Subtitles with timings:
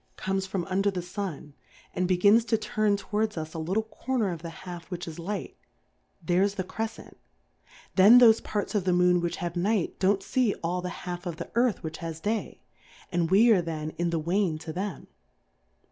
[0.15, 1.53] 47 comes from under the Sun,
[1.93, 5.55] and begins to turn towards us a little Corner of the half which is Light,
[6.23, 7.17] there's the Crefcent;
[7.93, 11.35] then thofe Parts of the Moon which have Night don't fee all the half of
[11.35, 12.61] the Earth which has Day,
[13.11, 15.05] and we are then in the Wane to them.